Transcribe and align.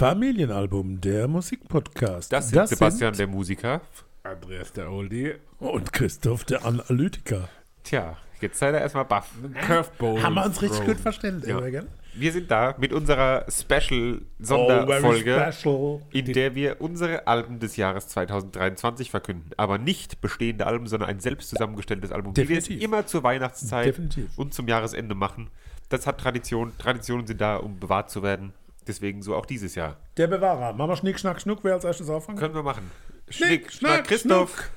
Familienalbum, 0.00 0.98
der 1.02 1.28
Musikpodcast. 1.28 2.32
Das 2.32 2.48
sind 2.48 2.66
Sebastian, 2.66 3.12
der 3.14 3.26
Musiker. 3.26 3.82
Andreas 4.22 4.72
der 4.72 4.90
Oldie. 4.90 5.34
und 5.58 5.92
Christoph, 5.92 6.44
der 6.44 6.64
Analytiker. 6.64 7.50
Tja, 7.84 8.16
jetzt 8.40 8.58
seid 8.58 8.72
ihr 8.74 8.80
erstmal 8.80 9.04
baff. 9.04 9.30
Curveball. 9.66 10.22
Haben 10.22 10.34
wir 10.36 10.46
uns 10.46 10.62
richtig 10.62 10.78
Thrown. 10.78 10.88
gut 10.94 11.00
verständigt, 11.00 11.48
Ja. 11.48 11.60
gell? 11.68 11.86
Wir 12.14 12.32
sind 12.32 12.50
da 12.50 12.74
mit 12.78 12.94
unserer 12.94 13.44
Oh, 13.46 13.50
Special-Sonderfolge, 13.50 15.52
special. 15.52 16.00
in 16.12 16.32
der 16.32 16.54
wir 16.54 16.80
unsere 16.80 17.26
Alben 17.26 17.58
des 17.60 17.76
Jahres 17.76 18.08
2023 18.08 19.10
verkünden. 19.10 19.50
Aber 19.58 19.76
nicht 19.76 20.22
bestehende 20.22 20.66
Alben, 20.66 20.86
sondern 20.86 21.10
ein 21.10 21.20
selbst 21.20 21.50
zusammengestelltes 21.50 22.10
Album, 22.10 22.34
wie 22.38 22.48
wir 22.48 22.56
es 22.56 22.64
Definitiv. 22.64 22.88
immer 22.88 23.06
zur 23.06 23.22
Weihnachtszeit 23.22 23.88
Definitiv. 23.88 24.30
und 24.38 24.54
zum 24.54 24.66
Jahresende 24.66 25.14
machen. 25.14 25.50
Das 25.90 26.06
hat 26.06 26.18
Tradition. 26.18 26.72
Traditionen 26.78 27.26
sind 27.26 27.42
da, 27.42 27.56
um 27.56 27.78
bewahrt 27.78 28.10
zu 28.10 28.22
werden. 28.22 28.54
Deswegen 28.86 29.22
so 29.22 29.34
auch 29.36 29.46
dieses 29.46 29.74
Jahr. 29.74 29.98
Der 30.16 30.26
Bewahrer. 30.26 30.72
Machen 30.72 30.90
wir 30.90 30.96
Schnick, 30.96 31.18
Schnack, 31.18 31.40
Schnuck, 31.40 31.60
wer 31.62 31.74
als 31.74 31.84
erstes 31.84 32.08
anfangen? 32.08 32.38
Können 32.38 32.54
wir 32.54 32.62
machen. 32.62 32.90
Schnick, 33.28 33.72
Schnack, 33.72 34.06
Christoph. 34.06 34.70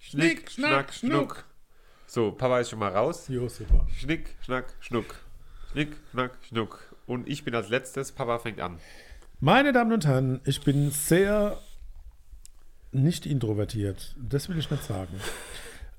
Schnick, 0.00 0.50
Schnack, 0.50 0.92
Schnuck. 0.92 1.44
So, 2.06 2.32
Papa 2.32 2.60
ist 2.60 2.70
schon 2.70 2.78
mal 2.78 2.92
raus. 2.92 3.26
Jo, 3.28 3.48
super. 3.48 3.86
Schnick, 3.96 4.36
Schnack, 4.44 4.74
Schnuck. 4.80 5.14
Schnick, 5.72 5.96
Schnack, 6.10 6.32
Schnuck. 6.48 6.94
Und 7.06 7.28
ich 7.28 7.44
bin 7.44 7.54
als 7.54 7.68
letztes. 7.68 8.12
Papa 8.12 8.38
fängt 8.38 8.60
an. 8.60 8.78
Meine 9.40 9.72
Damen 9.72 9.92
und 9.92 10.06
Herren, 10.06 10.40
ich 10.44 10.62
bin 10.62 10.90
sehr 10.90 11.58
nicht 12.92 13.26
introvertiert. 13.26 14.14
Das 14.16 14.48
will 14.48 14.58
ich 14.58 14.70
nicht 14.70 14.84
sagen. 14.84 15.20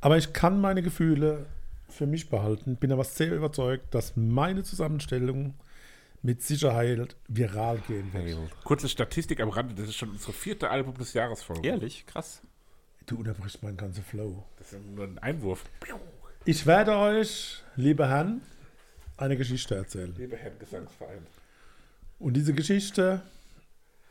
Aber 0.02 0.18
ich 0.18 0.34
kann 0.34 0.62
meine 0.62 0.82
Gefühle 0.82 1.46
für 1.90 2.06
mich 2.06 2.30
behalten, 2.30 2.76
bin 2.76 2.92
aber 2.92 3.04
sehr 3.04 3.34
überzeugt, 3.34 3.94
dass 3.94 4.16
meine 4.16 4.64
Zusammenstellung 4.64 5.56
mit 6.24 6.42
Sicherheit 6.42 7.16
viral 7.28 7.80
gehen 7.86 8.12
wird. 8.14 8.64
Kurze 8.64 8.90
Statistik 8.90 9.42
am 9.42 9.50
Rande, 9.50 9.76
das 9.76 9.90
ist 9.90 9.96
schon 9.96 10.10
unsere 10.10 10.34
vierte 10.34 10.70
Album 10.70 10.98
des 10.98 11.14
Jahres 11.14 11.44
Folge. 11.44 11.68
Ehrlich, 11.68 12.06
krass. 12.08 12.42
Du 13.06 13.18
unterbrichst 13.18 13.62
meinen 13.62 13.78
ganzen 13.78 14.04
Flow. 14.04 14.46
Das 14.58 14.72
ist 14.72 14.86
nur 14.86 15.04
ein 15.04 15.20
Einwurf. 15.20 15.66
Ich 16.46 16.66
werde 16.66 16.96
euch, 16.96 17.62
liebe 17.76 18.08
Herren, 18.08 18.42
eine 19.18 19.36
Geschichte 19.36 19.76
erzählen. 19.76 20.16
Lieber 20.18 20.38
Herr 20.38 20.52
Gesangsverein. 20.52 21.28
Und 22.20 22.36
diese 22.36 22.54
Geschichte 22.54 23.22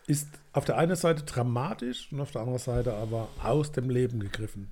ist 0.06 0.28
auf 0.52 0.66
der 0.66 0.76
einen 0.76 0.96
Seite 0.96 1.22
dramatisch 1.22 2.12
und 2.12 2.20
auf 2.20 2.30
der 2.30 2.42
anderen 2.42 2.58
Seite 2.58 2.92
aber 2.94 3.30
aus 3.42 3.72
dem 3.72 3.88
Leben 3.88 4.20
gegriffen. 4.20 4.70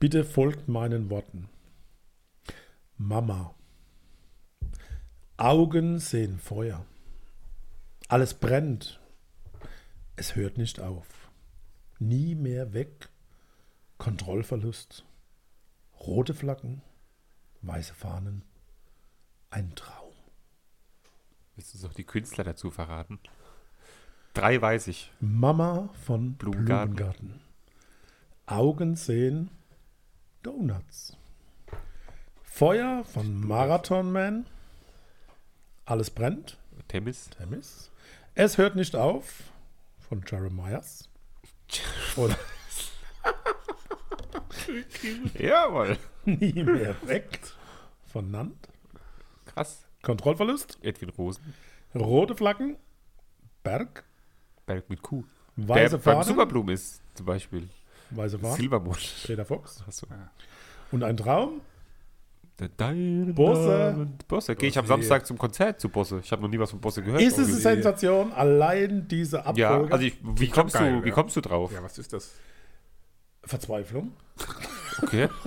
Bitte 0.00 0.24
folgt 0.24 0.66
meinen 0.66 1.08
Worten. 1.10 1.48
Mama. 2.96 3.54
Augen 5.36 5.98
sehen 5.98 6.38
Feuer. 6.38 6.86
Alles 8.06 8.34
brennt. 8.34 9.00
Es 10.14 10.36
hört 10.36 10.58
nicht 10.58 10.78
auf. 10.78 11.30
Nie 11.98 12.36
mehr 12.36 12.72
weg. 12.72 13.08
Kontrollverlust. 13.98 15.04
Rote 15.98 16.34
Flaggen. 16.34 16.82
Weiße 17.62 17.94
Fahnen. 17.94 18.44
Ein 19.50 19.74
Traum. 19.74 20.12
Willst 21.56 21.74
du 21.74 21.78
uns 21.78 21.84
noch 21.84 21.94
die 21.94 22.04
Künstler 22.04 22.44
dazu 22.44 22.70
verraten? 22.70 23.18
Drei 24.34 24.62
weiß 24.62 24.86
ich. 24.86 25.12
Mama 25.18 25.88
von 26.04 26.34
Blumengarten. 26.34 26.94
Blumengarten. 26.94 27.40
Augen 28.46 28.94
sehen 28.94 29.50
Donuts. 30.44 31.16
Feuer 32.44 33.04
von 33.04 33.40
Marathon 33.40 34.12
Man. 34.12 34.46
Alles 35.86 36.10
brennt. 36.10 36.58
Temis. 36.88 37.28
Temis. 37.30 37.90
Es 38.34 38.58
hört 38.58 38.76
nicht 38.76 38.96
auf 38.96 39.44
von 40.08 40.22
Jeremias. 40.26 41.08
Und 42.16 42.36
Jawohl. 45.38 45.98
nie 46.24 46.62
mehr 46.62 46.94
weg 47.06 47.38
von 48.12 48.30
Nant. 48.30 48.68
Krass. 49.46 49.84
Kontrollverlust. 50.02 50.78
Edwin 50.82 51.10
Rosen. 51.10 51.54
Rote 51.94 52.34
Flaggen. 52.34 52.76
Berg. 53.62 54.04
Berg 54.66 54.88
mit 54.90 55.02
Kuh. 55.02 55.24
Weiße 55.56 55.90
Der 55.90 55.98
beim 55.98 56.00
Fahnen. 56.02 56.24
Superblumen 56.24 56.74
ist 56.74 57.00
zum 57.14 57.26
Beispiel. 57.26 57.68
Weiße 58.10 58.38
Fahnen. 58.38 58.56
Silbermond. 58.56 59.14
Peter 59.24 59.44
Fox. 59.44 59.82
Achso. 59.86 60.06
Und 60.90 61.02
ein 61.02 61.16
Traum. 61.16 61.60
Bosse. 62.56 64.06
Bosse. 64.28 64.54
Gehe 64.54 64.68
ich 64.68 64.78
am. 64.78 64.86
Samstag 64.86 65.26
zum 65.26 65.38
Konzert 65.38 65.80
zu 65.80 65.88
Bosse. 65.88 66.20
Ich 66.22 66.30
habe 66.30 66.42
noch 66.42 66.48
nie 66.48 66.58
was 66.58 66.70
von 66.70 66.80
Bosse 66.80 67.02
gehört. 67.02 67.20
Ist 67.20 67.38
es 67.38 67.48
eine. 67.48 67.56
Sensation? 67.56 68.32
Allein 68.32 69.08
diese 69.08 69.40
Abfolge. 69.40 69.60
Ja, 69.60 69.92
also 69.92 70.04
ich, 70.04 70.16
wie, 70.22 70.48
kommst 70.48 70.74
geil, 70.74 71.00
du, 71.00 71.04
wie 71.04 71.10
kommst 71.10 71.34
du 71.34 71.40
drauf? 71.40 71.72
Ja, 71.72 71.82
was 71.82 71.98
ist 71.98 72.12
das? 72.12 72.32
Verzweiflung. 73.42 74.12
Okay. 75.02 75.28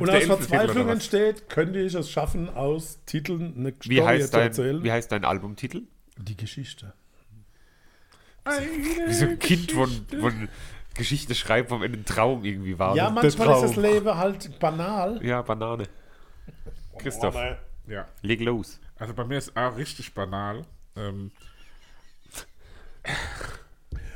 Und 0.00 0.10
aus 0.10 0.24
Verzweiflung 0.24 0.88
entsteht, 0.88 1.48
könnte 1.48 1.80
ich 1.80 1.94
es 1.94 2.10
schaffen, 2.10 2.48
aus 2.48 3.00
Titeln 3.04 3.54
eine 3.56 3.74
Wie 3.82 3.96
Story 3.96 4.06
heißt, 4.06 4.26
zu 4.26 4.32
dein, 4.32 4.46
erzählen. 4.46 4.84
wie 4.84 4.92
heißt 4.92 5.12
dein 5.12 5.24
Albumtitel? 5.24 5.82
Die 6.18 6.36
Geschichte. 6.36 6.92
Wie 9.06 9.12
so 9.12 9.26
ein 9.26 9.38
Kind 9.38 9.72
von, 9.72 9.90
von 10.20 10.48
Geschichte 10.94 11.34
schreiben, 11.34 11.68
vom 11.68 11.82
Ende 11.82 11.98
ein 11.98 12.04
Traum 12.04 12.44
irgendwie 12.44 12.78
war. 12.78 12.94
ja, 12.94 13.10
manchmal 13.10 13.54
ist 13.54 13.62
das. 13.62 13.76
Leben 13.76 14.16
halt 14.16 14.58
banal. 14.60 15.24
Ja, 15.24 15.42
Banane. 15.42 15.84
Christoph, 17.10 17.36
Ja, 17.86 18.08
leg 18.22 18.40
los. 18.40 18.80
also 18.96 19.14
bei 19.14 19.24
mir 19.24 19.38
ist 19.38 19.56
auch 19.56 19.76
richtig 19.76 20.12
banal. 20.14 20.62
Ähm, 20.96 21.30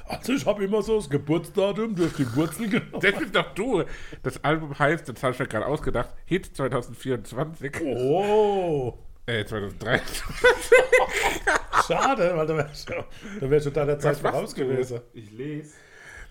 Also 0.07 0.33
ich 0.33 0.45
habe 0.45 0.65
immer 0.65 0.83
so 0.83 0.97
das 0.97 1.09
Geburtsdatum 1.09 1.95
durch 1.95 2.13
die 2.15 2.35
Wurzel 2.35 2.69
genommen. 2.71 3.01
das 3.01 3.17
bist 3.17 3.35
doch 3.37 3.55
du. 3.55 3.85
Das 4.25 4.43
Album 4.43 4.77
heißt, 4.77 5.09
das 5.09 5.23
habe 5.23 5.33
ich 5.35 5.39
mir 5.39 5.47
gerade 5.47 5.67
ausgedacht, 5.67 6.09
Hit 6.25 6.47
2024. 6.57 7.81
Oh, 7.85 8.99
Äh, 9.27 9.45
2023. 9.45 10.23
schade, 11.87 12.37
weil 12.37 12.47
da 12.47 12.57
wäre 12.57 12.71
schon, 12.75 13.05
da 13.41 13.51
wär 13.51 13.61
schon 13.61 13.73
deiner 13.73 13.99
Zeit 14.01 14.17
voraus 14.17 14.53
gewesen. 14.53 15.01
Ich 15.13 15.31
lese. 15.31 15.75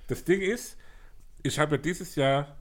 Das 0.07 0.25
Ding 0.25 0.41
ist, 0.41 0.77
ich 1.41 1.57
habe 1.57 1.75
ja 1.77 1.81
dieses 1.81 2.15
Jahr, 2.15 2.57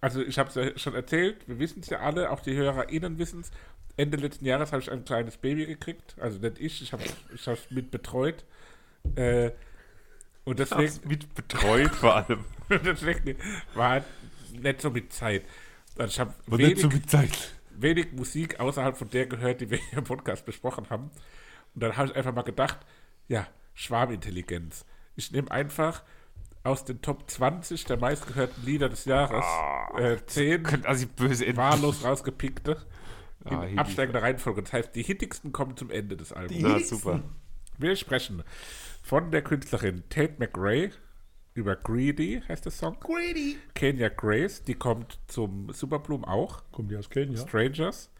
also 0.00 0.22
ich 0.22 0.38
habe 0.38 0.48
es 0.48 0.54
ja 0.54 0.78
schon 0.78 0.94
erzählt, 0.94 1.46
wir 1.46 1.58
wissen 1.58 1.80
es 1.80 1.90
ja 1.90 2.00
alle, 2.00 2.30
auch 2.30 2.40
die 2.40 2.54
HörerInnen 2.54 3.18
wissen 3.18 3.40
es. 3.40 3.50
Ende 3.96 4.16
letzten 4.16 4.46
Jahres 4.46 4.72
habe 4.72 4.80
ich 4.80 4.90
ein 4.90 5.04
kleines 5.04 5.36
Baby 5.36 5.66
gekriegt, 5.66 6.16
also 6.18 6.38
nicht 6.38 6.58
ich, 6.58 6.82
ich 6.82 6.92
habe 6.92 7.02
es 7.34 7.70
mit 7.70 7.90
betreut. 7.90 8.44
Äh, 9.14 9.50
und 10.44 10.58
deswegen, 10.58 11.08
Mit 11.08 11.34
betreut 11.34 11.94
vor 11.94 12.16
allem. 12.16 12.44
deswegen 12.70 13.36
war 13.74 14.04
nicht 14.52 14.80
so 14.80 14.90
mit 14.90 15.12
Zeit. 15.12 15.44
Also 15.98 16.10
ich 16.10 16.20
habe 16.20 16.34
wenig, 16.46 16.80
so 16.80 16.88
wenig 17.76 18.12
Musik 18.12 18.58
außerhalb 18.58 18.96
von 18.96 19.10
der 19.10 19.26
gehört, 19.26 19.60
die 19.60 19.70
wir 19.70 19.78
hier 19.78 19.98
im 19.98 20.04
Podcast 20.04 20.46
besprochen 20.46 20.88
haben. 20.88 21.10
Und 21.74 21.82
dann 21.82 21.96
habe 21.96 22.08
ich 22.08 22.16
einfach 22.16 22.34
mal 22.34 22.42
gedacht, 22.42 22.78
ja, 23.28 23.46
Schwarmintelligenz. 23.74 24.86
Ich 25.14 25.30
nehme 25.30 25.50
einfach 25.50 26.02
aus 26.62 26.84
den 26.84 27.00
Top 27.00 27.30
20 27.30 27.84
der 27.84 27.98
meistgehörten 27.98 28.64
Lieder 28.64 28.88
des 28.88 29.04
Jahres 29.06 29.44
äh, 29.96 30.16
10 30.24 30.62
Könnte 30.62 30.88
also 30.88 31.06
böse 31.06 31.56
wahllos 31.56 32.04
rausgepickte 32.04 32.76
in 33.46 33.56
Ah, 33.56 33.66
absteigender 33.80 34.22
Reihenfolge. 34.22 34.62
Das 34.62 34.72
heißt, 34.72 34.94
die 34.94 35.02
hittigsten 35.02 35.52
kommen 35.52 35.76
zum 35.76 35.90
Ende 35.90 36.16
des 36.16 36.32
Albums. 36.32 36.60
Na, 36.60 36.78
super. 36.78 37.22
Wir 37.78 37.96
sprechen 37.96 38.42
von 39.02 39.30
der 39.30 39.42
Künstlerin 39.42 40.02
Tate 40.10 40.34
McRae 40.38 40.90
über 41.54 41.74
Greedy, 41.76 42.42
heißt 42.48 42.64
der 42.64 42.72
Song. 42.72 42.98
Greedy. 43.00 43.56
Kenya 43.74 44.08
Grace, 44.08 44.62
die 44.62 44.74
kommt 44.74 45.18
zum 45.26 45.72
Superbloom 45.72 46.24
auch. 46.24 46.62
Kommt 46.70 46.90
die 46.90 46.96
aus 46.96 47.08
Kenia? 47.08 47.38
Strangers. 47.38 48.10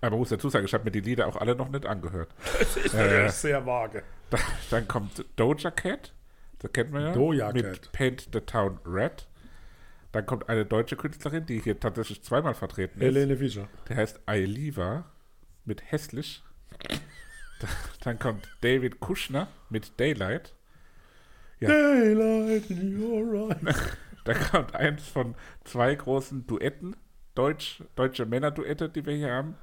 Aber 0.00 0.12
man 0.12 0.20
muss 0.20 0.30
dazu 0.30 0.48
sagen, 0.48 0.64
ich 0.64 0.72
habe 0.72 0.84
mir 0.84 0.90
die 0.90 1.00
Lieder 1.00 1.26
auch 1.28 1.36
alle 1.36 1.54
noch 1.54 1.68
nicht 1.68 1.84
angehört. 1.84 2.34
Das 2.58 2.76
ist 2.78 2.94
natürlich 2.94 3.32
sehr 3.32 3.66
vage. 3.66 4.02
Dann, 4.30 4.40
dann 4.70 4.88
kommt 4.88 5.24
Doja 5.36 5.70
Cat, 5.70 6.14
das 6.60 6.72
kennt 6.72 6.92
man 6.92 7.02
ja. 7.02 7.12
Doja 7.12 7.52
mit 7.52 7.64
Cat. 7.64 7.92
Paint 7.92 8.28
the 8.32 8.40
Town 8.40 8.78
Red. 8.86 9.26
Dann 10.12 10.26
kommt 10.26 10.48
eine 10.48 10.64
deutsche 10.64 10.96
Künstlerin, 10.96 11.46
die 11.46 11.60
hier 11.60 11.78
tatsächlich 11.78 12.22
zweimal 12.22 12.54
vertreten 12.54 13.00
ist. 13.00 13.04
Helene 13.04 13.36
Fischer. 13.36 13.68
Der 13.88 13.96
heißt 13.96 14.20
Ailiva 14.26 15.04
mit 15.64 15.90
Hässlich. 15.90 16.42
Dann 18.02 18.18
kommt 18.18 18.48
David 18.60 19.00
Kushner 19.00 19.48
mit 19.68 19.98
Daylight. 20.00 20.54
Ja. 21.60 21.68
Daylight 21.68 22.70
in 22.70 23.02
your 23.02 23.50
eyes. 23.50 23.76
Da 24.24 24.34
kommt 24.34 24.74
eins 24.74 25.06
von 25.08 25.34
zwei 25.64 25.94
großen 25.94 26.46
Duetten, 26.46 26.96
Deutsch, 27.34 27.82
deutsche 27.94 28.26
Männerduette, 28.26 28.88
die 28.88 29.04
wir 29.06 29.14
hier 29.14 29.32
haben. 29.32 29.56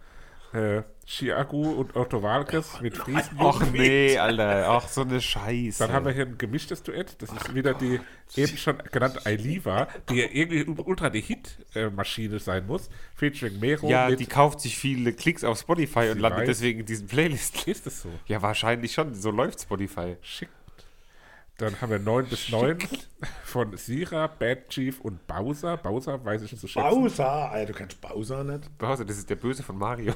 Äh, 0.54 0.84
Chiagu 1.06 1.72
und 1.72 1.96
Otto 1.96 2.22
Walkes 2.22 2.82
mit 2.82 2.98
Friesen. 2.98 3.38
Ach 3.40 3.62
nee, 3.72 4.18
Alter. 4.18 4.66
Ach, 4.70 4.88
so 4.90 5.02
eine 5.02 5.22
Scheiße. 5.22 5.86
Dann 5.86 5.94
haben 5.94 6.06
wir 6.06 6.12
hier 6.12 6.26
ein 6.26 6.38
gemischtes 6.38 6.84
Duett. 6.84 7.16
Das 7.22 7.32
ist 7.32 7.56
wieder 7.56 7.74
die 7.74 8.00
eben 8.36 8.58
schon 8.58 8.78
genannte 8.92 9.26
Ailiva, 9.26 9.88
die 10.10 10.16
ja 10.16 10.28
irgendwie 10.30 10.66
ultra 10.82 11.10
die 11.10 11.22
Hit-Maschine 11.22 12.40
sein 12.40 12.68
muss. 12.68 12.90
Featuring 13.16 13.60
Mero 13.60 13.90
ja, 13.90 14.12
die 14.12 14.26
kauft 14.26 14.60
sich 14.60 14.78
viele 14.78 15.14
Klicks 15.14 15.46
auf 15.46 15.60
Spotify 15.60 16.10
und 16.12 16.20
landet 16.20 16.48
deswegen 16.48 16.82
in 16.82 16.86
diesen 16.86 17.08
Playlisten. 17.08 17.72
ist 17.72 17.88
es 17.88 18.02
so? 18.02 18.10
Ja, 18.26 18.42
wahrscheinlich 18.42 18.92
schon. 18.94 19.14
So 19.14 19.32
läuft 19.32 19.62
Spotify. 19.62 20.18
Schick. 20.22 20.50
Dann 21.58 21.80
haben 21.82 21.90
wir 21.90 22.00
9 22.00 22.28
bis 22.28 22.50
9 22.50 22.78
von 23.44 23.76
Sira, 23.78 24.28
Bad 24.28 24.70
Chief 24.70 25.02
und 25.02 25.26
Bowser. 25.26 25.78
Bowser 25.78 26.24
weiß 26.24 26.44
ich 26.44 26.52
nicht 26.52 26.62
zu 26.62 26.68
schätzen. 26.68 26.88
Bowser, 26.88 27.50
Alter, 27.52 27.74
du 27.74 27.78
kennst 27.80 28.00
Bowser 28.00 28.44
nicht? 28.44 28.78
Bowser, 28.78 29.06
das 29.06 29.18
ist 29.18 29.30
der 29.30 29.38
Böse 29.38 29.64
von 29.64 29.78
Mario. 29.78 30.14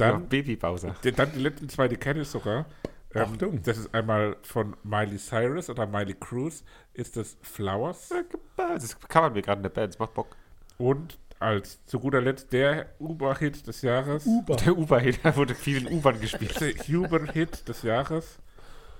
Ja, 0.00 0.12
Dann, 0.12 0.28
Baby 0.28 0.54
Bowser. 0.56 0.94
die, 1.02 1.12
dann 1.12 1.32
die 1.32 1.40
letzten 1.40 1.68
zwei, 1.68 1.88
die 1.88 1.96
kenne 1.96 2.20
ich 2.20 2.28
sogar. 2.28 2.66
Ähm, 3.14 3.22
Achtung. 3.22 3.62
Das 3.62 3.78
ist 3.78 3.92
einmal 3.94 4.36
von 4.42 4.76
Miley 4.84 5.16
Cyrus 5.18 5.70
oder 5.70 5.86
Miley 5.86 6.14
Cruz, 6.14 6.62
ist 6.92 7.16
das 7.16 7.36
Flowers. 7.42 8.10
Das 8.56 9.00
kann 9.08 9.22
man 9.24 9.32
mir 9.32 9.42
gerade 9.42 9.60
in 9.60 9.62
der 9.64 9.70
Band, 9.70 9.94
das 9.94 9.98
macht 9.98 10.14
Bock. 10.14 10.36
Und 10.76 11.18
als 11.40 11.84
zu 11.86 11.98
guter 12.00 12.20
Letzt 12.20 12.52
der 12.52 12.90
Uber-Hit 12.98 13.66
des 13.66 13.82
Jahres. 13.82 14.26
Uber. 14.26 14.56
Der 14.56 14.76
U-Bahn, 14.76 15.16
da 15.22 15.34
wurde 15.36 15.54
viel 15.54 15.86
in 15.86 15.98
U-Bahn 15.98 16.20
gespielt. 16.20 16.60
Der 16.60 16.74
Huber-Hit 16.74 17.66
des 17.68 17.82
Jahres. 17.82 18.38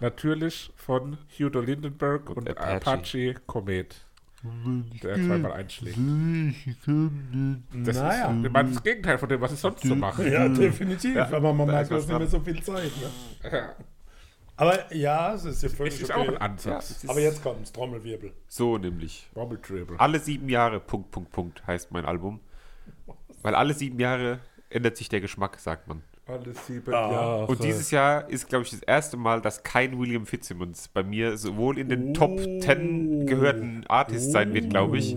Natürlich 0.00 0.72
von 0.76 1.18
Hugo 1.38 1.60
Lindenberg 1.60 2.30
und, 2.30 2.48
Apache. 2.48 2.74
Apache. 2.76 3.34
Komet. 3.46 4.04
Der 5.02 5.16
zweimal 5.16 5.52
einschlägt. 5.52 5.98
Das 5.98 7.96
Naja. 7.96 8.30
ist 8.30 8.44
ich 8.44 8.52
meine, 8.52 8.70
das 8.70 8.82
Gegenteil 8.84 9.18
von 9.18 9.28
dem, 9.28 9.40
was 9.40 9.52
ich 9.52 9.58
sonst 9.58 9.82
so 9.82 9.96
mache. 9.96 10.30
Ja, 10.30 10.48
definitiv. 10.48 11.16
Aber 11.16 11.52
man 11.52 11.66
merkt, 11.66 11.90
du 11.90 11.96
hast 11.96 12.08
nicht 12.08 12.18
mehr 12.18 12.28
so 12.28 12.38
viel 12.40 12.62
Zeit. 12.62 12.92
Ne? 13.42 13.74
Aber 14.56 14.94
ja, 14.94 15.34
es 15.34 15.44
ist 15.44 15.62
ja 15.62 15.68
völlig 15.68 16.00
ist 16.00 16.12
auch 16.12 16.22
ein 16.22 16.30
okay. 16.30 16.38
Ansatz. 16.38 17.04
Aber 17.08 17.20
jetzt 17.20 17.42
kommt's, 17.42 17.72
Trommelwirbel. 17.72 18.32
So 18.48 18.78
nämlich. 18.78 19.28
Dribble. 19.34 19.98
Alle 19.98 20.18
sieben 20.18 20.48
Jahre, 20.48 20.80
Punkt, 20.80 21.10
Punkt, 21.10 21.30
Punkt, 21.32 21.66
heißt 21.66 21.90
mein 21.92 22.04
Album. 22.04 22.40
Weil 23.42 23.54
alle 23.54 23.74
sieben 23.74 23.98
Jahre 24.00 24.40
ändert 24.70 24.96
sich 24.96 25.08
der 25.08 25.20
Geschmack, 25.20 25.58
sagt 25.58 25.86
man. 25.88 26.02
Alle 26.28 26.52
sieben 26.66 26.92
Ah. 26.94 27.10
Jahre. 27.10 27.46
Und 27.46 27.62
dieses 27.64 27.90
Jahr 27.90 28.28
ist, 28.28 28.48
glaube 28.48 28.64
ich, 28.64 28.70
das 28.70 28.82
erste 28.82 29.16
Mal, 29.16 29.40
dass 29.40 29.62
kein 29.62 29.98
William 29.98 30.26
Fitzsimmons 30.26 30.88
bei 30.88 31.02
mir 31.02 31.36
sowohl 31.36 31.78
in 31.78 31.88
den 31.88 32.10
Oh. 32.10 32.12
Top 32.12 32.38
10 32.38 33.26
gehörten 33.26 33.84
Artists 33.88 34.30
sein 34.32 34.52
wird, 34.54 34.70
glaube 34.70 34.98
ich, 34.98 35.16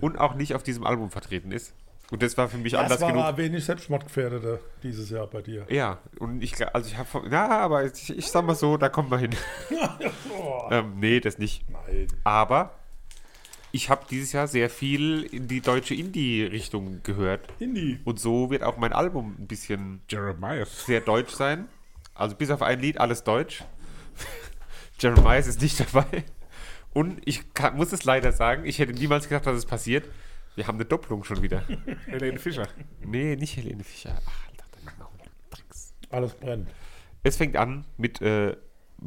und 0.00 0.18
auch 0.18 0.34
nicht 0.34 0.54
auf 0.54 0.62
diesem 0.62 0.84
Album 0.84 1.10
vertreten 1.10 1.52
ist. 1.52 1.74
Und 2.12 2.22
das 2.22 2.38
war 2.38 2.48
für 2.48 2.56
mich 2.58 2.72
Das 2.72 2.82
anders 2.82 3.00
war 3.00 3.08
genug. 3.10 3.24
aber 3.24 3.36
wenig 3.38 3.64
Selbstmordgefährdete 3.64 4.60
dieses 4.82 5.10
Jahr 5.10 5.26
bei 5.26 5.42
dir. 5.42 5.66
Ja, 5.68 5.98
und 6.20 6.40
ich, 6.40 6.54
also 6.72 6.88
ich 6.88 6.96
habe, 6.96 7.28
ja, 7.30 7.48
aber 7.48 7.84
ich, 7.84 8.16
ich 8.16 8.26
sag 8.30 8.44
mal 8.46 8.54
so, 8.54 8.76
da 8.76 8.88
kommen 8.88 9.10
wir 9.10 9.18
hin. 9.18 9.32
ähm, 10.70 10.92
nee, 11.00 11.20
das 11.20 11.38
nicht. 11.38 11.64
Nein. 11.68 12.06
Aber 12.24 12.70
ich 13.76 13.90
habe 13.90 14.06
dieses 14.10 14.32
Jahr 14.32 14.48
sehr 14.48 14.70
viel 14.70 15.22
in 15.22 15.48
die 15.48 15.60
deutsche 15.60 15.94
Indie-Richtung 15.94 17.02
gehört. 17.02 17.52
Indie. 17.58 18.00
Und 18.04 18.18
so 18.18 18.50
wird 18.50 18.62
auch 18.62 18.78
mein 18.78 18.94
Album 18.94 19.36
ein 19.38 19.46
bisschen 19.46 20.00
Jeremiah. 20.08 20.64
sehr 20.64 21.02
deutsch 21.02 21.32
sein. 21.32 21.68
Also 22.14 22.34
bis 22.34 22.50
auf 22.50 22.62
ein 22.62 22.80
Lied 22.80 22.98
alles 22.98 23.22
deutsch. 23.22 23.64
Jeremiah 24.98 25.38
ist 25.38 25.60
nicht 25.60 25.78
dabei. 25.78 26.24
Und 26.94 27.20
ich 27.26 27.52
kann, 27.52 27.76
muss 27.76 27.92
es 27.92 28.04
leider 28.04 28.32
sagen, 28.32 28.64
ich 28.64 28.78
hätte 28.78 28.94
niemals 28.94 29.28
gedacht, 29.28 29.46
dass 29.46 29.56
es 29.56 29.66
passiert. 29.66 30.08
Wir 30.54 30.66
haben 30.66 30.76
eine 30.76 30.86
Doppelung 30.86 31.22
schon 31.24 31.42
wieder. 31.42 31.62
Helene 32.06 32.38
Fischer. 32.38 32.66
Nee, 33.04 33.36
nicht 33.36 33.58
Helene 33.58 33.84
Fischer. 33.84 34.16
Ach, 34.26 34.48
Alter. 34.48 35.10
Tricks. 35.50 35.92
Alles 36.08 36.32
brennt. 36.32 36.70
Es 37.22 37.36
fängt 37.36 37.56
an 37.56 37.84
mit 37.98 38.22
äh, 38.22 38.56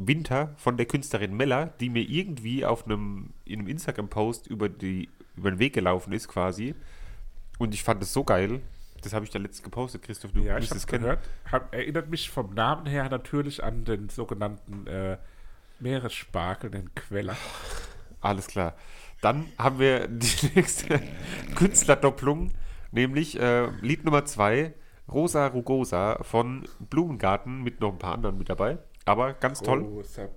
Winter 0.06 0.54
von 0.56 0.76
der 0.76 0.86
Künstlerin 0.86 1.36
Mella, 1.36 1.66
die 1.80 1.90
mir 1.90 2.02
irgendwie 2.02 2.64
auf 2.64 2.84
einem, 2.86 3.30
in 3.44 3.60
einem 3.60 3.68
Instagram-Post 3.68 4.46
über, 4.46 4.68
die, 4.68 5.08
über 5.36 5.50
den 5.50 5.58
Weg 5.58 5.74
gelaufen 5.74 6.12
ist 6.12 6.28
quasi. 6.28 6.74
Und 7.58 7.74
ich 7.74 7.82
fand 7.82 8.02
es 8.02 8.12
so 8.12 8.24
geil. 8.24 8.60
Das 9.02 9.12
habe 9.12 9.24
ich 9.24 9.30
da 9.30 9.38
letztens 9.38 9.62
gepostet, 9.62 10.02
Christoph. 10.02 10.32
Du 10.32 10.40
Ja, 10.40 10.58
ich 10.58 10.66
habe 10.66 10.76
es 10.76 10.82
es 10.82 10.86
kennen. 10.86 11.04
gehört. 11.04 11.20
Hab, 11.50 11.74
erinnert 11.74 12.10
mich 12.10 12.30
vom 12.30 12.54
Namen 12.54 12.86
her 12.86 13.08
natürlich 13.08 13.62
an 13.62 13.84
den 13.84 14.08
sogenannten 14.08 14.86
äh, 14.86 15.16
Meeressparkel, 15.80 16.70
den 16.70 16.94
Queller. 16.94 17.36
Alles 18.20 18.46
klar. 18.46 18.74
Dann 19.20 19.46
haben 19.58 19.78
wir 19.78 20.06
die 20.08 20.50
nächste 20.54 21.00
Künstlerdopplung, 21.54 22.52
nämlich 22.92 23.38
äh, 23.38 23.66
Lied 23.80 24.04
Nummer 24.04 24.24
2, 24.24 24.74
Rosa 25.10 25.46
Rugosa 25.46 26.22
von 26.22 26.68
Blumengarten 26.78 27.62
mit 27.62 27.80
noch 27.80 27.92
ein 27.92 27.98
paar 27.98 28.14
anderen 28.14 28.38
mit 28.38 28.48
dabei. 28.48 28.78
Aber 29.04 29.34
ganz 29.34 29.60
toll. 29.60 29.82
Großer. 29.82 30.28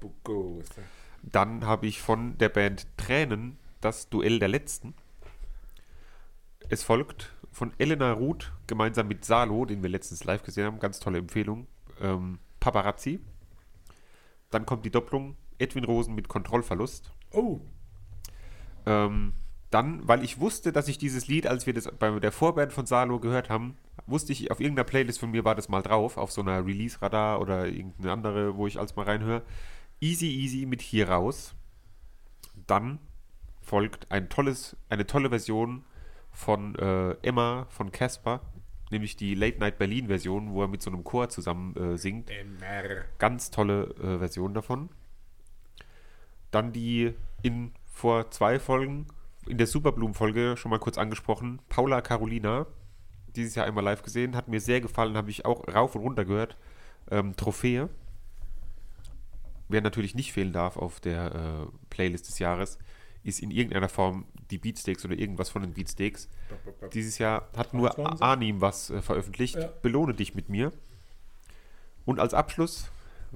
Dann 1.21 1.65
habe 1.65 1.87
ich 1.87 2.01
von 2.01 2.37
der 2.37 2.49
Band 2.49 2.87
Tränen 2.97 3.57
das 3.81 4.09
Duell 4.09 4.39
der 4.39 4.49
Letzten. 4.49 4.93
Es 6.69 6.83
folgt 6.83 7.33
von 7.51 7.71
Elena 7.77 8.13
Ruth 8.13 8.51
gemeinsam 8.67 9.07
mit 9.07 9.25
Salo, 9.25 9.65
den 9.65 9.83
wir 9.83 9.89
letztens 9.89 10.23
live 10.23 10.43
gesehen 10.43 10.65
haben. 10.65 10.79
Ganz 10.79 10.99
tolle 10.99 11.19
Empfehlung. 11.19 11.67
Ähm, 12.01 12.39
Paparazzi. 12.59 13.19
Dann 14.49 14.65
kommt 14.65 14.85
die 14.85 14.91
Doppelung 14.91 15.37
Edwin 15.59 15.83
Rosen 15.83 16.15
mit 16.15 16.27
Kontrollverlust. 16.27 17.11
Oh, 17.31 17.61
Ähm, 18.85 19.33
dann, 19.69 20.07
weil 20.07 20.23
ich 20.23 20.39
wusste, 20.39 20.71
dass 20.71 20.87
ich 20.87 20.97
dieses 20.97 21.27
Lied, 21.27 21.47
als 21.47 21.65
wir 21.65 21.73
das 21.73 21.89
bei 21.97 22.19
der 22.19 22.31
Vorband 22.31 22.73
von 22.73 22.85
Salo 22.85 23.19
gehört 23.19 23.49
haben, 23.49 23.77
wusste 24.07 24.31
ich, 24.31 24.51
auf 24.51 24.59
irgendeiner 24.59 24.85
Playlist 24.85 25.19
von 25.19 25.31
mir 25.31 25.45
war 25.45 25.55
das 25.55 25.69
mal 25.69 25.81
drauf, 25.81 26.17
auf 26.17 26.31
so 26.31 26.41
einer 26.41 26.65
Release-Radar 26.65 27.39
oder 27.41 27.67
irgendeine 27.67 28.11
andere, 28.11 28.57
wo 28.57 28.67
ich 28.67 28.79
als 28.79 28.95
mal 28.95 29.05
reinhöre. 29.05 29.43
Easy 29.99 30.27
Easy 30.27 30.65
mit 30.65 30.81
Hier 30.81 31.09
raus. 31.09 31.55
Dann 32.67 32.99
folgt 33.61 34.11
ein 34.11 34.29
tolles, 34.29 34.75
eine 34.89 35.07
tolle 35.07 35.29
Version 35.29 35.83
von 36.31 36.75
äh, 36.75 37.11
Emma 37.21 37.67
von 37.69 37.91
Casper, 37.91 38.41
nämlich 38.91 39.15
die 39.15 39.35
Late 39.35 39.59
Night 39.59 39.77
Berlin 39.77 40.07
Version, 40.07 40.53
wo 40.53 40.61
er 40.61 40.67
mit 40.67 40.81
so 40.81 40.91
einem 40.91 41.03
Chor 41.03 41.29
zusammen 41.29 41.75
äh, 41.75 41.97
singt. 41.97 42.29
Emmer. 42.29 43.05
Ganz 43.19 43.51
tolle 43.51 43.83
äh, 44.01 44.19
Version 44.19 44.53
davon. 44.53 44.89
Dann 46.51 46.73
die 46.73 47.13
in 47.41 47.71
vor 47.85 48.31
zwei 48.31 48.59
Folgen, 48.59 49.07
in 49.47 49.57
der 49.57 49.67
Superblumen-Folge 49.67 50.55
schon 50.57 50.69
mal 50.71 50.79
kurz 50.79 50.97
angesprochen, 50.97 51.59
Paula 51.69 52.01
Carolina. 52.01 52.65
Dieses 53.35 53.55
Jahr 53.55 53.65
einmal 53.65 53.83
live 53.83 54.03
gesehen, 54.03 54.35
hat 54.35 54.47
mir 54.47 54.59
sehr 54.59 54.81
gefallen, 54.81 55.17
habe 55.17 55.29
ich 55.29 55.45
auch 55.45 55.67
rauf 55.67 55.95
und 55.95 56.01
runter 56.01 56.25
gehört. 56.25 56.57
Ähm, 57.09 57.35
Trophäe. 57.35 57.89
Wer 59.69 59.81
natürlich 59.81 60.13
nicht 60.13 60.33
fehlen 60.33 60.53
darf 60.53 60.77
auf 60.77 60.99
der 60.99 61.33
äh, 61.33 61.87
Playlist 61.89 62.27
des 62.27 62.39
Jahres, 62.39 62.77
ist 63.23 63.41
in 63.41 63.49
irgendeiner 63.49 63.89
Form 63.89 64.25
die 64.51 64.57
Beatsteaks 64.57 65.05
oder 65.05 65.17
irgendwas 65.17 65.49
von 65.49 65.61
den 65.61 65.73
Beatsteaks. 65.73 66.27
Dieses 66.93 67.17
Jahr 67.17 67.49
hat 67.55 67.73
nur 67.73 67.89
23. 67.89 68.21
Arnim 68.21 68.61
was 68.61 68.89
äh, 68.89 69.01
veröffentlicht. 69.01 69.55
Ja. 69.55 69.69
Belohne 69.81 70.13
dich 70.13 70.35
mit 70.35 70.49
mir. 70.49 70.71
Und 72.05 72.19
als 72.19 72.33
Abschluss, 72.33 72.91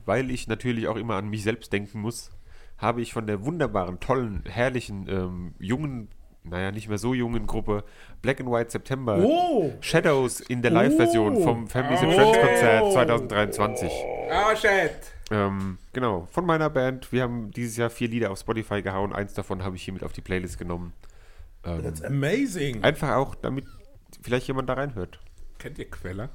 weil 0.06 0.30
ich 0.30 0.48
natürlich 0.48 0.88
auch 0.88 0.98
immer 0.98 1.16
an 1.16 1.30
mich 1.30 1.44
selbst 1.44 1.72
denken 1.72 2.02
muss, 2.02 2.32
habe 2.78 3.02
ich 3.02 3.14
von 3.14 3.26
der 3.26 3.44
wunderbaren, 3.44 4.00
tollen, 4.00 4.44
herrlichen, 4.46 5.08
ähm, 5.10 5.56
jungen, 5.58 6.10
naja, 6.50 6.72
nicht 6.72 6.88
mehr 6.90 6.98
so 6.98 7.14
jungen 7.14 7.46
Gruppe 7.48 7.84
Black 8.22 8.40
and 8.40 8.50
White 8.50 8.72
September 8.72 9.18
oh. 9.24 9.74
Shadows 9.82 10.40
in 10.40 10.62
der 10.62 10.72
Live-Version 10.72 11.36
Oh. 11.38 11.42
vom 11.44 11.68
Families 11.68 12.00
and 12.02 12.14
Oh. 12.14 12.16
Friends 12.16 12.38
Konzert 12.40 12.92
2023. 12.94 13.92
Oh, 14.30 14.56
shit. 14.56 14.92
Ähm, 15.30 15.78
genau, 15.94 16.28
von 16.32 16.46
meiner 16.46 16.70
Band. 16.70 17.12
Wir 17.12 17.24
haben 17.24 17.52
dieses 17.52 17.76
Jahr 17.78 17.90
vier 17.90 18.08
Lieder 18.08 18.32
auf 18.32 18.40
Spotify 18.40 18.82
gehauen. 18.82 19.14
Eins 19.14 19.34
davon 19.34 19.64
habe 19.64 19.76
ich 19.76 19.84
hier 19.84 19.94
mit 19.94 20.04
auf 20.04 20.14
die 20.14 20.22
Playlist 20.22 20.58
genommen. 20.58 20.94
Ähm, 21.66 21.84
That's 21.84 22.02
amazing. 22.02 22.84
einfach 22.84 23.16
auch, 23.16 23.36
damit 23.36 23.66
vielleicht 24.22 24.48
jemand 24.48 24.70
da 24.70 24.74
reinhört. 24.74 25.20
Kennt 25.60 25.78
ihr 25.80 25.90
Queller? 25.90 26.30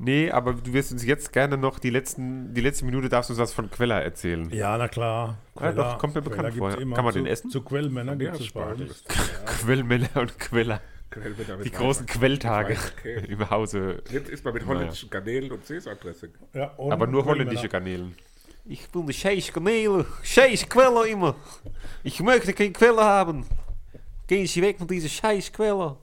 Nee, 0.00 0.30
aber 0.30 0.52
du 0.54 0.72
wirst 0.72 0.92
uns 0.92 1.04
jetzt 1.04 1.32
gerne 1.32 1.56
noch 1.56 1.80
die 1.80 1.90
letzten, 1.90 2.54
die 2.54 2.60
letzte 2.60 2.84
Minute 2.84 3.08
darfst 3.08 3.30
du 3.30 3.34
uns 3.34 3.40
was 3.40 3.52
von 3.52 3.68
Queller 3.68 4.00
erzählen. 4.00 4.48
Ja, 4.50 4.78
na 4.78 4.86
klar. 4.86 5.38
Ja, 5.60 5.72
doch, 5.72 5.98
kommt 5.98 6.14
mir 6.14 6.22
bekannt 6.22 6.54
vor. 6.54 6.70
Kann 6.70 6.86
man 6.86 7.12
zu, 7.12 7.18
den 7.18 7.26
essen? 7.26 7.50
Zu 7.50 7.62
Quellmänner 7.62 8.14
gibt 8.14 8.34
es 8.36 8.42
ist 8.42 8.54
Quellmänner 9.46 10.08
und 10.14 10.52
mit 10.52 10.80
Die 11.64 11.70
großen 11.72 12.06
Quelltage 12.06 12.76
Okay. 12.98 13.24
im 13.28 13.50
Hause. 13.50 14.02
Jetzt 14.10 14.28
ist 14.28 14.44
man 14.44 14.54
mit 14.54 14.66
holländischen 14.66 15.10
Garnelen 15.10 15.50
und 15.50 15.66
Caesar-Dressing. 15.66 16.30
Ja, 16.54 16.66
und 16.76 16.92
Aber 16.92 17.08
nur 17.08 17.24
holländische 17.24 17.68
Garnelen. 17.68 18.14
Ich 18.66 18.92
will 18.94 19.02
eine 19.02 19.12
scheiß 19.12 19.52
Garnelen. 19.52 20.04
Scheiß 20.22 20.68
Queller 20.68 21.06
immer. 21.06 21.34
Ich 22.04 22.20
möchte 22.20 22.52
keine 22.52 22.72
Quelle 22.72 23.02
haben. 23.02 23.46
Gehen 24.28 24.46
Sie 24.46 24.62
weg 24.62 24.78
von 24.78 24.86
dieser 24.86 25.08
scheiß 25.08 25.52
Quelle. 25.52 25.96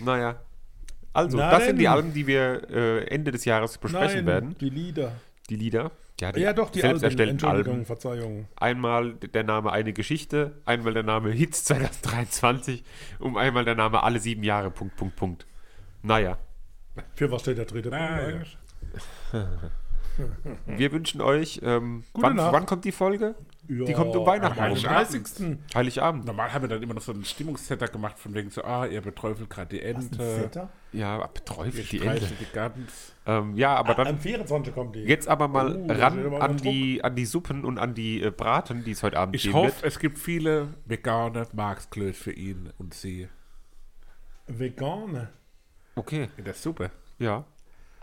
Naja. 0.00 0.40
Also, 1.14 1.38
Na 1.38 1.50
das 1.50 1.64
sind 1.66 1.78
die. 1.78 1.88
Alben, 1.88 2.12
die 2.12 2.26
wir 2.26 2.68
äh, 2.70 3.04
Ende 3.06 3.30
des 3.30 3.44
Jahres 3.44 3.78
besprechen 3.78 4.16
Nein, 4.16 4.26
werden. 4.26 4.56
die 4.60 4.68
Lieder. 4.70 5.12
Die 5.48 5.56
Lieder. 5.56 5.90
Ja, 6.20 6.32
die 6.32 6.40
Ja, 6.40 6.52
doch, 6.52 6.70
die 6.70 6.80
selbst 6.80 6.94
Alben. 7.02 7.04
erstellten 7.04 7.30
Entschuldigung, 7.32 7.72
Alben. 7.74 7.86
Verzeihung. 7.86 8.48
Einmal 8.56 9.14
der 9.14 9.42
Name 9.44 9.72
Eine 9.72 9.92
Geschichte, 9.92 10.52
einmal 10.64 10.94
der 10.94 11.02
Name 11.02 11.30
Hits 11.30 11.64
2023 11.64 12.84
und 13.18 13.36
einmal 13.36 13.64
der 13.64 13.74
Name 13.74 14.02
Alle 14.02 14.18
sieben 14.20 14.42
Jahre, 14.44 14.70
Punkt, 14.70 14.96
Punkt, 14.96 15.16
Punkt. 15.16 15.46
Naja, 16.02 16.38
Für 17.14 17.30
was 17.30 17.42
steht 17.42 17.58
der 17.58 17.64
dritte 17.64 17.90
Punkt 17.90 18.02
eigentlich? 18.02 18.58
wir 20.66 20.92
wünschen 20.92 21.20
euch, 21.20 21.60
ähm, 21.64 22.04
Gute 22.12 22.26
wann, 22.28 22.36
Nacht. 22.36 22.52
wann 22.52 22.66
kommt 22.66 22.84
die 22.84 22.92
Folge? 22.92 23.34
Ja, 23.68 23.84
Die 23.86 23.92
kommt 23.94 24.14
um 24.14 24.26
Weihnachten 24.26 24.58
am 24.60 24.72
rum. 24.72 24.76
31. 24.86 25.58
Heiligabend. 25.74 26.26
Normal 26.26 26.52
haben 26.52 26.62
wir 26.62 26.68
dann 26.68 26.82
immer 26.82 26.92
noch 26.94 27.00
so 27.02 27.12
einen 27.12 27.24
Stimmungssetter 27.24 27.88
gemacht, 27.88 28.18
von 28.18 28.34
wegen 28.34 28.50
so, 28.50 28.62
ah, 28.62 28.84
ihr 28.86 29.00
beträufelt 29.00 29.48
gerade 29.48 29.68
die 29.76 29.82
Ente. 29.82 30.50
Ja, 30.92 31.26
beträufelt 31.26 31.90
die 31.90 32.00
Ende. 32.00 32.20
die 32.38 32.46
Gans. 32.52 33.12
Ähm, 33.26 33.56
ja, 33.56 33.74
aber 33.74 33.94
dann 33.94 34.06
Am 34.08 34.18
24. 34.18 34.74
kommt 34.74 34.94
die. 34.96 35.00
jetzt 35.04 35.28
aber 35.28 35.48
mal 35.48 35.76
ist 35.90 35.98
ran 36.00 36.34
an 36.34 36.56
die, 36.58 37.02
an 37.02 37.16
die 37.16 37.24
Suppen 37.24 37.64
und 37.64 37.78
an 37.78 37.94
die 37.94 38.22
äh, 38.22 38.30
Braten, 38.30 38.84
die 38.84 38.90
es 38.90 39.02
heute 39.02 39.18
Abend 39.18 39.34
Ich 39.36 39.44
geben 39.44 39.54
hoffe, 39.54 39.82
wird. 39.82 39.84
es 39.84 39.98
gibt 39.98 40.18
viele 40.18 40.68
vegane 40.84 41.46
Marksklöß 41.54 42.18
für 42.18 42.32
ihn 42.32 42.70
und 42.78 42.92
sie 42.92 43.28
Vegane. 44.46 45.28
Okay, 45.94 46.28
in 46.36 46.44
der 46.44 46.54
Suppe. 46.54 46.90
ja. 47.18 47.44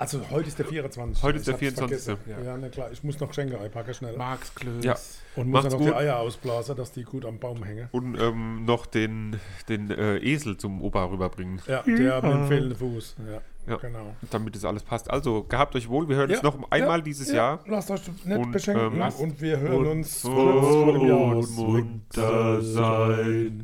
Also 0.01 0.19
heute 0.31 0.47
ist 0.47 0.57
der 0.57 0.65
24. 0.65 1.21
Heute 1.21 1.37
ist 1.37 1.47
der 1.47 1.61
Ich 1.61 1.67
hab's 1.67 1.77
24.. 1.79 2.15
vergessen. 2.15 2.43
Ja, 2.43 2.57
na 2.59 2.69
klar. 2.69 2.89
Ich 2.91 3.03
muss 3.03 3.19
noch 3.19 3.27
Geschenke 3.27 3.59
einpacken 3.59 3.93
schnell. 3.93 4.17
Marksklöß. 4.17 4.83
Ja. 4.83 4.95
Und 5.35 5.49
muss 5.51 5.61
Macht's 5.61 5.69
dann 5.75 5.79
noch 5.79 5.85
die 5.85 5.91
gut. 5.93 6.01
Eier 6.01 6.17
ausblasen, 6.17 6.75
dass 6.75 6.91
die 6.91 7.03
gut 7.03 7.23
am 7.23 7.37
Baum 7.37 7.63
hängen. 7.63 7.87
Und 7.91 8.19
ähm, 8.19 8.65
noch 8.65 8.87
den, 8.87 9.39
den 9.69 9.91
äh, 9.91 10.17
Esel 10.17 10.57
zum 10.57 10.81
Opa 10.81 11.05
rüberbringen, 11.05 11.61
Ja, 11.67 11.83
der 11.83 12.15
mit 12.23 12.33
dem 12.33 12.47
fehlenden 12.47 12.77
Fuß. 12.79 13.15
Ja, 13.29 13.41
Ja. 13.73 13.77
genau. 13.77 14.15
damit 14.31 14.55
es 14.55 14.65
alles 14.65 14.81
passt. 14.81 15.07
Also, 15.11 15.43
gehabt 15.43 15.75
euch 15.75 15.87
wohl. 15.87 16.09
Wir 16.09 16.15
hören 16.15 16.31
uns 16.31 16.39
Ja, 16.41 16.45
noch 16.49 16.71
einmal 16.71 16.97
ja, 16.97 17.03
dieses 17.03 17.27
ja. 17.29 17.35
Jahr. 17.35 17.59
Lasst 17.67 17.91
euch 17.91 18.01
nicht 18.25 18.37
Und, 18.39 18.51
beschenken. 18.53 18.95
ähm, 18.95 19.01
und, 19.03 19.19
und 19.19 19.39
wir 19.41 19.59
hören 19.59 19.75
und 19.75 19.85
uns 19.87 20.23
kurz 20.23 20.33
vor 20.33 20.93
dem 20.93 21.07
Jahr 21.07 21.35
aus. 21.35 21.49
munter 21.51 22.61
sein. 22.63 23.61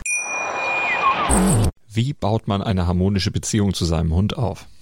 Wie 1.91 2.13
baut 2.13 2.47
man 2.47 2.61
eine 2.61 2.85
harmonische 2.85 3.31
Beziehung 3.31 3.73
zu 3.73 3.85
seinem 3.85 4.13
Hund 4.13 4.37
auf? 4.37 4.67